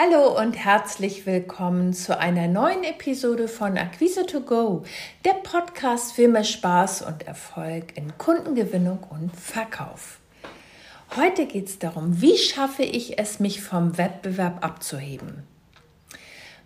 [0.00, 4.84] Hallo und herzlich willkommen zu einer neuen Episode von Akquise to Go,
[5.24, 10.20] der Podcast für mehr Spaß und Erfolg in Kundengewinnung und Verkauf.
[11.16, 15.42] Heute geht es darum, wie schaffe ich es, mich vom Wettbewerb abzuheben.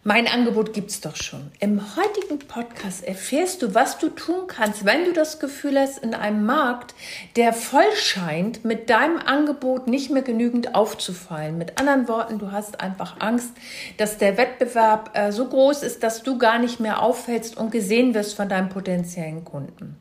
[0.05, 1.53] Mein Angebot gibt's doch schon.
[1.61, 6.13] Im heutigen Podcast erfährst du, was du tun kannst, wenn du das Gefühl hast, in
[6.13, 6.97] einem Markt,
[7.37, 11.57] der voll scheint, mit deinem Angebot nicht mehr genügend aufzufallen.
[11.57, 13.53] Mit anderen Worten, du hast einfach Angst,
[13.97, 18.13] dass der Wettbewerb äh, so groß ist, dass du gar nicht mehr auffällst und gesehen
[18.13, 19.97] wirst von deinem potenziellen Kunden.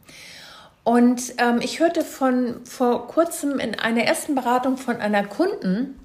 [0.83, 5.99] Und ähm, ich hörte von vor kurzem in einer ersten Beratung von einer Kunden,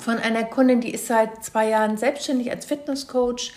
[0.00, 3.52] von einer Kundin, die ist seit zwei Jahren selbstständig als Fitnesscoach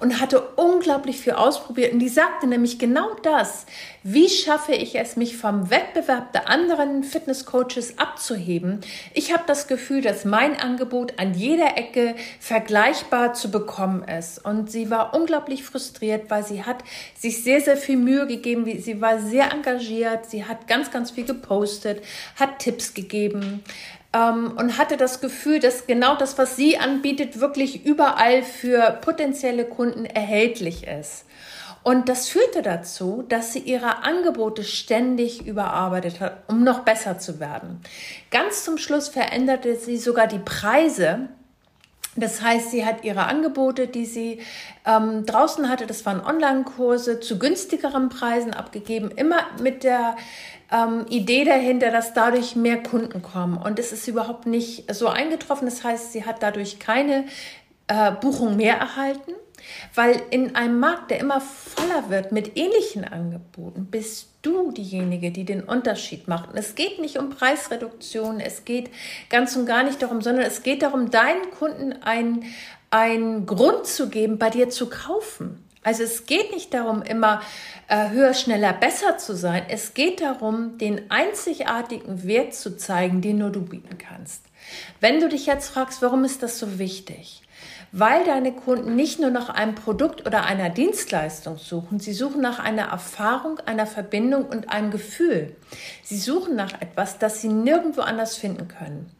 [0.00, 1.92] und hatte unglaublich viel ausprobiert.
[1.92, 3.66] Und die sagte nämlich genau das.
[4.02, 8.80] Wie schaffe ich es, mich vom Wettbewerb der anderen Fitnesscoaches abzuheben?
[9.12, 14.44] Ich habe das Gefühl, dass mein Angebot an jeder Ecke vergleichbar zu bekommen ist.
[14.44, 16.84] Und sie war unglaublich frustriert, weil sie hat
[17.16, 18.64] sich sehr, sehr viel Mühe gegeben.
[18.80, 20.30] Sie war sehr engagiert.
[20.30, 22.02] Sie hat ganz, ganz viel gepostet,
[22.36, 23.64] hat Tipps gegeben
[24.12, 29.64] ähm, und hatte das Gefühl, dass genau das, was sie anbietet, wirklich überall für potenzielle
[29.64, 31.24] Kunden erhältlich ist.
[31.82, 37.40] Und das führte dazu, dass sie ihre Angebote ständig überarbeitet hat, um noch besser zu
[37.40, 37.80] werden.
[38.30, 41.28] Ganz zum Schluss veränderte sie sogar die Preise.
[42.16, 44.40] Das heißt, sie hat ihre Angebote, die sie
[44.84, 50.16] ähm, draußen hatte, das waren Online-Kurse, zu günstigeren Preisen abgegeben, immer mit der
[50.70, 53.56] ähm, Idee dahinter, dass dadurch mehr Kunden kommen.
[53.56, 55.66] Und es ist überhaupt nicht so eingetroffen.
[55.66, 57.24] Das heißt, sie hat dadurch keine
[57.88, 59.32] äh, Buchung mehr erhalten,
[59.94, 65.44] weil in einem Markt, der immer voller wird mit ähnlichen Angeboten, bist du diejenige, die
[65.44, 66.50] den Unterschied macht.
[66.50, 68.90] Und es geht nicht um Preisreduktion, es geht
[69.30, 71.94] ganz und gar nicht darum, sondern es geht darum, deinen Kunden
[72.90, 75.64] einen Grund zu geben, bei dir zu kaufen.
[75.82, 77.40] Also es geht nicht darum, immer
[77.88, 79.62] äh, höher, schneller, besser zu sein.
[79.68, 84.44] Es geht darum, den einzigartigen Wert zu zeigen, den nur du bieten kannst.
[85.00, 87.42] Wenn du dich jetzt fragst, warum ist das so wichtig?
[87.90, 92.58] Weil deine Kunden nicht nur nach einem Produkt oder einer Dienstleistung suchen, sie suchen nach
[92.58, 95.56] einer Erfahrung, einer Verbindung und einem Gefühl.
[96.02, 99.10] Sie suchen nach etwas, das sie nirgendwo anders finden können.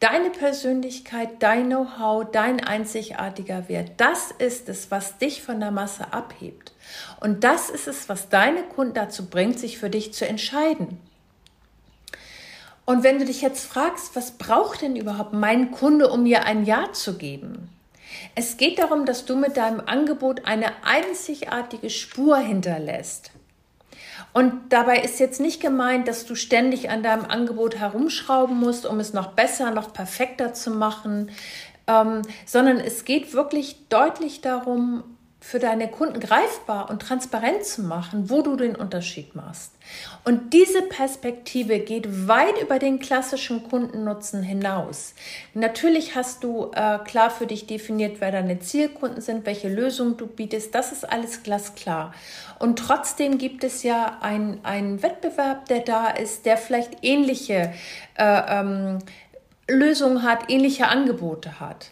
[0.00, 6.14] Deine Persönlichkeit, dein Know-how, dein einzigartiger Wert, das ist es, was dich von der Masse
[6.14, 6.72] abhebt.
[7.20, 10.98] Und das ist es, was deine Kunden dazu bringt, sich für dich zu entscheiden.
[12.86, 16.64] Und wenn du dich jetzt fragst, was braucht denn überhaupt mein Kunde, um mir ein
[16.64, 17.68] Ja zu geben?
[18.34, 23.32] Es geht darum, dass du mit deinem Angebot eine einzigartige Spur hinterlässt.
[24.32, 29.00] Und dabei ist jetzt nicht gemeint, dass du ständig an deinem Angebot herumschrauben musst, um
[29.00, 31.30] es noch besser, noch perfekter zu machen,
[31.86, 35.04] ähm, sondern es geht wirklich deutlich darum,
[35.42, 39.72] für deine Kunden greifbar und transparent zu machen, wo du den Unterschied machst.
[40.24, 45.14] Und diese Perspektive geht weit über den klassischen Kundennutzen hinaus.
[45.54, 50.26] Natürlich hast du äh, klar für dich definiert, wer deine Zielkunden sind, welche Lösungen du
[50.26, 50.74] bietest.
[50.74, 52.12] Das ist alles glasklar.
[52.58, 57.72] Und trotzdem gibt es ja einen Wettbewerb, der da ist, der vielleicht ähnliche
[58.16, 58.98] äh, ähm,
[59.70, 61.90] Lösungen hat, ähnliche Angebote hat.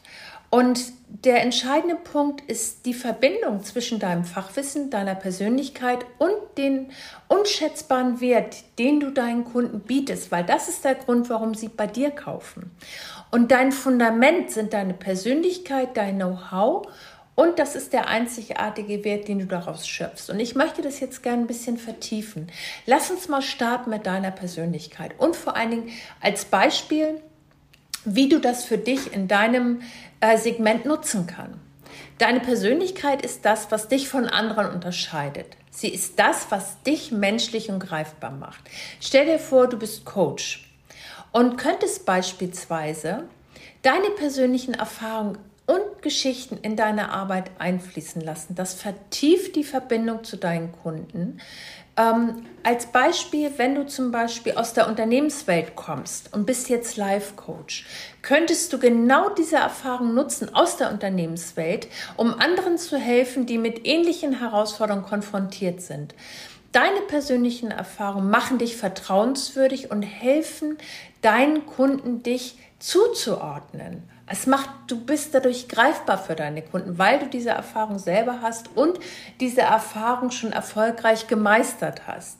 [0.50, 6.90] Und der entscheidende Punkt ist die Verbindung zwischen deinem Fachwissen, deiner Persönlichkeit und den
[7.28, 11.86] unschätzbaren Wert, den du deinen Kunden bietest, weil das ist der Grund, warum sie bei
[11.86, 12.70] dir kaufen.
[13.30, 16.86] Und dein Fundament sind deine Persönlichkeit, dein Know-how
[17.34, 20.28] und das ist der einzigartige Wert, den du daraus schöpfst.
[20.28, 22.50] Und ich möchte das jetzt gerne ein bisschen vertiefen.
[22.84, 27.22] Lass uns mal starten mit deiner Persönlichkeit und vor allen Dingen als Beispiel,
[28.04, 29.82] wie du das für dich in deinem
[30.20, 31.60] äh, Segment nutzen kann.
[32.18, 35.56] Deine Persönlichkeit ist das, was dich von anderen unterscheidet.
[35.70, 38.60] Sie ist das, was dich menschlich und greifbar macht.
[39.00, 40.68] Stell dir vor, du bist Coach
[41.30, 43.24] und könntest beispielsweise
[43.82, 45.38] deine persönlichen Erfahrungen
[45.68, 48.54] und Geschichten in deine Arbeit einfließen lassen.
[48.54, 51.40] Das vertieft die Verbindung zu deinen Kunden.
[51.98, 57.86] Ähm, als Beispiel, wenn du zum Beispiel aus der Unternehmenswelt kommst und bist jetzt Life-Coach,
[58.22, 63.86] könntest du genau diese Erfahrung nutzen aus der Unternehmenswelt, um anderen zu helfen, die mit
[63.86, 66.14] ähnlichen Herausforderungen konfrontiert sind.
[66.72, 70.78] Deine persönlichen Erfahrungen machen dich vertrauenswürdig und helfen
[71.20, 74.08] deinen Kunden, dich zuzuordnen.
[74.30, 78.76] Es macht, du bist dadurch greifbar für deine Kunden, weil du diese Erfahrung selber hast
[78.76, 78.98] und
[79.40, 82.38] diese Erfahrung schon erfolgreich gemeistert hast.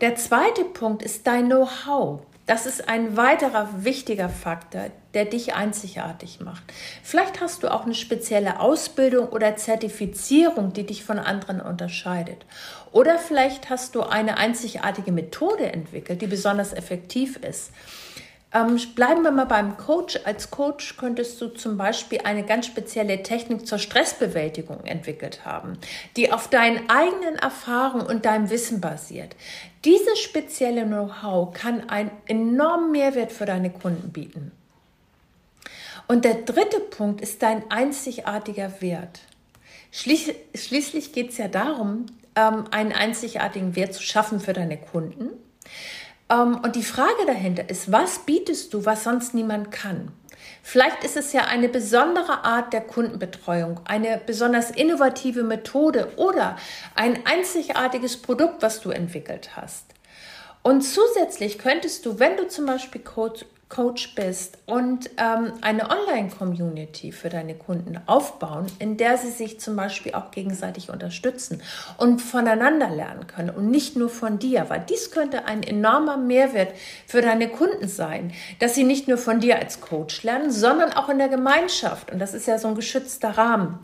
[0.00, 2.20] Der zweite Punkt ist dein Know-how.
[2.46, 6.64] Das ist ein weiterer wichtiger Faktor, der dich einzigartig macht.
[7.02, 12.44] Vielleicht hast du auch eine spezielle Ausbildung oder Zertifizierung, die dich von anderen unterscheidet.
[12.90, 17.70] Oder vielleicht hast du eine einzigartige Methode entwickelt, die besonders effektiv ist.
[18.52, 20.18] Ähm, bleiben wir mal beim Coach.
[20.24, 25.78] Als Coach könntest du zum Beispiel eine ganz spezielle Technik zur Stressbewältigung entwickelt haben,
[26.16, 29.36] die auf deinen eigenen Erfahrungen und deinem Wissen basiert.
[29.84, 34.50] Dieses spezielle Know-how kann einen enormen Mehrwert für deine Kunden bieten.
[36.08, 39.20] Und der dritte Punkt ist dein einzigartiger Wert.
[39.92, 45.30] Schließ, schließlich geht es ja darum, ähm, einen einzigartigen Wert zu schaffen für deine Kunden.
[46.30, 50.12] Ähm, und die Frage dahinter ist, was bietest du, was sonst niemand kann?
[50.62, 56.56] Vielleicht ist es ja eine besondere Art der Kundenbetreuung, eine besonders innovative Methode oder
[56.94, 59.86] ein einzigartiges Produkt, was du entwickelt hast.
[60.62, 67.12] Und zusätzlich könntest du, wenn du zum Beispiel Coach, Coach bist und ähm, eine Online-Community
[67.12, 71.62] für deine Kunden aufbauen, in der sie sich zum Beispiel auch gegenseitig unterstützen
[71.96, 76.72] und voneinander lernen können und nicht nur von dir, weil dies könnte ein enormer Mehrwert
[77.06, 81.08] für deine Kunden sein, dass sie nicht nur von dir als Coach lernen, sondern auch
[81.08, 82.10] in der Gemeinschaft.
[82.10, 83.78] Und das ist ja so ein geschützter Rahmen.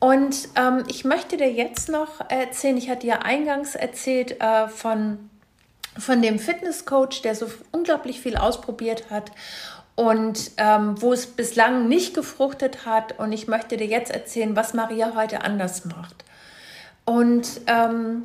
[0.00, 5.30] Und ähm, ich möchte dir jetzt noch erzählen, ich hatte ja eingangs erzählt äh, von
[5.98, 9.30] von dem Fitnesscoach, der so unglaublich viel ausprobiert hat
[9.94, 13.18] und ähm, wo es bislang nicht gefruchtet hat.
[13.18, 16.24] Und ich möchte dir jetzt erzählen, was Maria heute anders macht.
[17.04, 18.24] Und ähm,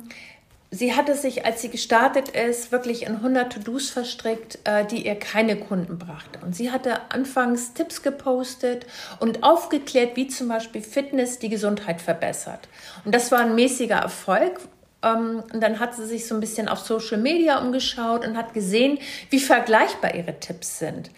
[0.70, 5.16] sie hatte sich, als sie gestartet ist, wirklich in 100 To-Dos verstrickt, äh, die ihr
[5.16, 6.38] keine Kunden brachte.
[6.42, 8.86] Und sie hatte anfangs Tipps gepostet
[9.20, 12.68] und aufgeklärt, wie zum Beispiel Fitness die Gesundheit verbessert.
[13.04, 14.60] Und das war ein mäßiger Erfolg,
[15.02, 18.52] ähm, und dann hat sie sich so ein bisschen auf Social Media umgeschaut und hat
[18.52, 18.98] gesehen,
[19.30, 21.10] wie vergleichbar ihre Tipps sind.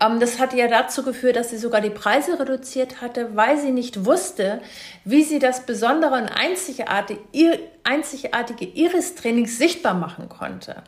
[0.00, 3.70] Ähm, das hatte ja dazu geführt, dass sie sogar die Preise reduziert hatte, weil sie
[3.70, 4.60] nicht wusste,
[5.04, 7.20] wie sie das Besondere und Einzigartige,
[7.84, 10.82] einzigartige ihres Trainings sichtbar machen konnte.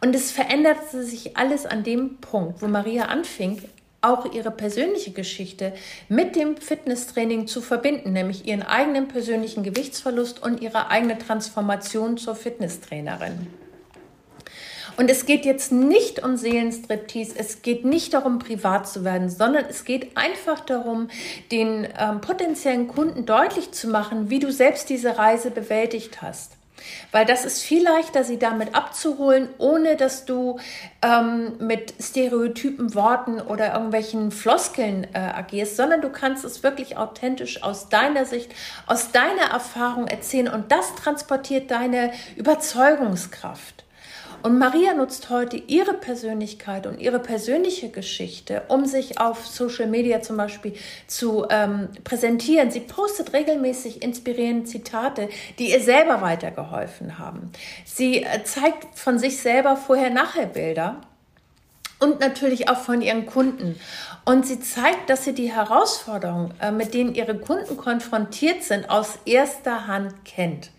[0.00, 3.62] Und es veränderte sich alles an dem Punkt, wo Maria anfing,
[4.00, 5.72] auch ihre persönliche Geschichte
[6.08, 12.36] mit dem Fitnesstraining zu verbinden, nämlich ihren eigenen persönlichen Gewichtsverlust und ihre eigene Transformation zur
[12.36, 13.48] Fitnesstrainerin.
[14.96, 19.64] Und es geht jetzt nicht um Seelenstriptease, es geht nicht darum, privat zu werden, sondern
[19.66, 21.08] es geht einfach darum,
[21.52, 26.57] den ähm, potenziellen Kunden deutlich zu machen, wie du selbst diese Reise bewältigt hast.
[27.12, 30.58] Weil das ist viel leichter, sie damit abzuholen, ohne dass du
[31.02, 37.62] ähm, mit stereotypen Worten oder irgendwelchen Floskeln äh, agierst, sondern du kannst es wirklich authentisch
[37.62, 38.52] aus deiner Sicht,
[38.86, 43.84] aus deiner Erfahrung erzählen und das transportiert deine Überzeugungskraft.
[44.42, 50.22] Und Maria nutzt heute ihre Persönlichkeit und ihre persönliche Geschichte, um sich auf Social Media
[50.22, 50.74] zum Beispiel
[51.06, 52.70] zu ähm, präsentieren.
[52.70, 57.50] Sie postet regelmäßig inspirierende Zitate, die ihr selber weitergeholfen haben.
[57.84, 61.00] Sie äh, zeigt von sich selber Vorher-Nachher-Bilder
[61.98, 63.78] und natürlich auch von ihren Kunden.
[64.24, 69.18] Und sie zeigt, dass sie die Herausforderungen, äh, mit denen ihre Kunden konfrontiert sind, aus
[69.24, 70.70] erster Hand kennt.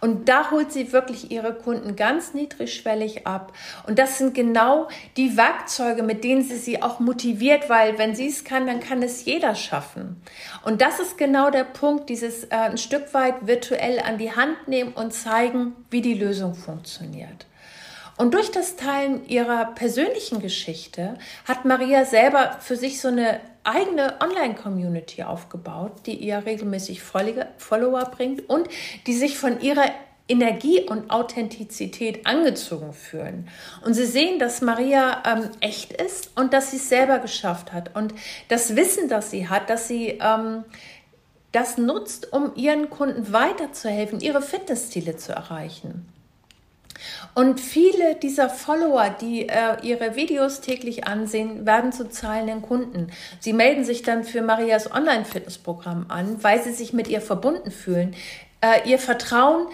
[0.00, 3.52] Und da holt sie wirklich ihre Kunden ganz niedrigschwellig ab.
[3.86, 8.28] Und das sind genau die Werkzeuge, mit denen sie sie auch motiviert, weil wenn sie
[8.28, 10.20] es kann, dann kann es jeder schaffen.
[10.64, 14.68] Und das ist genau der Punkt, dieses äh, ein Stück weit virtuell an die Hand
[14.68, 17.46] nehmen und zeigen, wie die Lösung funktioniert.
[18.16, 24.14] Und durch das Teilen ihrer persönlichen Geschichte hat Maria selber für sich so eine eigene
[24.20, 28.68] Online-Community aufgebaut, die ihr regelmäßig Follower bringt und
[29.06, 29.90] die sich von ihrer
[30.28, 33.48] Energie und Authentizität angezogen fühlen.
[33.84, 37.94] Und sie sehen, dass Maria ähm, echt ist und dass sie es selber geschafft hat.
[37.94, 38.12] Und
[38.48, 40.64] das Wissen, das sie hat, dass sie ähm,
[41.52, 46.08] das nutzt, um ihren Kunden weiterzuhelfen, ihre Fitnessziele zu erreichen.
[47.34, 53.08] Und viele dieser Follower, die äh, ihre Videos täglich ansehen, werden zu zahlenden Kunden.
[53.40, 58.14] Sie melden sich dann für Marias Online-Fitnessprogramm an, weil sie sich mit ihr verbunden fühlen,
[58.60, 59.66] äh, ihr Vertrauen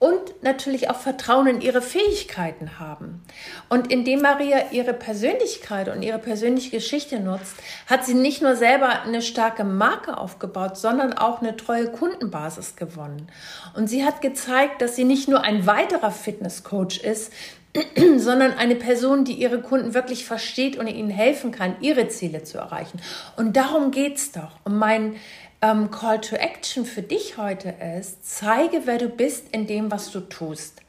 [0.00, 3.22] und natürlich auch Vertrauen in ihre Fähigkeiten haben.
[3.68, 7.54] Und indem Maria ihre Persönlichkeit und ihre persönliche Geschichte nutzt,
[7.86, 13.30] hat sie nicht nur selber eine starke Marke aufgebaut, sondern auch eine treue Kundenbasis gewonnen.
[13.76, 17.30] Und sie hat gezeigt, dass sie nicht nur ein weiterer Fitnesscoach ist,
[18.16, 22.56] sondern eine Person, die ihre Kunden wirklich versteht und ihnen helfen kann, ihre Ziele zu
[22.56, 23.02] erreichen.
[23.36, 25.16] Und darum geht's doch, um mein
[25.62, 30.10] ähm, Call to Action für dich heute ist, zeige, wer du bist in dem, was
[30.10, 30.80] du tust.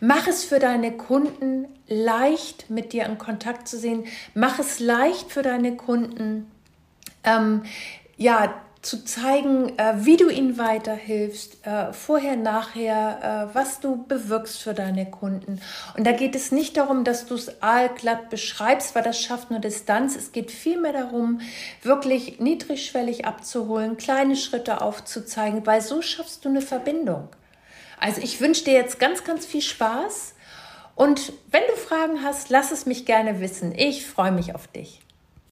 [0.00, 4.04] Mach es für deine Kunden leicht, mit dir in Kontakt zu sehen.
[4.34, 6.50] Mach es leicht für deine Kunden,
[7.24, 7.62] ähm,
[8.16, 14.62] ja, zu zeigen, äh, wie du ihnen weiterhilfst, äh, vorher, nachher, äh, was du bewirkst
[14.62, 15.60] für deine Kunden.
[15.96, 19.60] Und da geht es nicht darum, dass du es allglatt beschreibst, weil das schafft nur
[19.60, 20.16] Distanz.
[20.16, 21.40] Es geht vielmehr darum,
[21.82, 27.28] wirklich niedrigschwellig abzuholen, kleine Schritte aufzuzeigen, weil so schaffst du eine Verbindung.
[27.98, 30.34] Also ich wünsche dir jetzt ganz, ganz viel Spaß.
[30.94, 33.74] Und wenn du Fragen hast, lass es mich gerne wissen.
[33.76, 35.00] Ich freue mich auf dich.